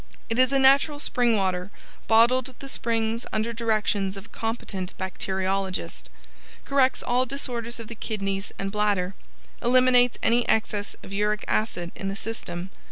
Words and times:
It 0.31 0.39
is 0.39 0.51
a 0.51 0.57
natural 0.57 0.97
spring 0.97 1.35
water, 1.37 1.69
bottled 2.07 2.49
at 2.49 2.59
the 2.59 2.67
springs 2.67 3.27
under 3.31 3.53
directions 3.53 4.17
of 4.17 4.25
a 4.25 4.29
competent 4.29 4.97
bacteriologist. 4.97 6.09
Corrects 6.65 7.03
all 7.03 7.27
disorders 7.27 7.79
of 7.79 7.87
the 7.87 7.93
Kidneys 7.93 8.51
and 8.57 8.71
Bladder. 8.71 9.13
Eliminates 9.61 10.17
any 10.23 10.43
excess 10.49 10.95
of 11.03 11.13
Uric 11.13 11.45
Acid 11.47 11.91
in 11.95 12.07
the 12.07 12.15
system. 12.15 12.71